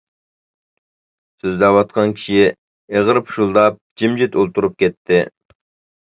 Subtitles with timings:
[1.41, 2.47] سۆزلەۋاتقان كىشى
[2.93, 5.21] ئېغىر پۇشۇلداپ، جىمجىت ئولتۇرۇپ كەتتى.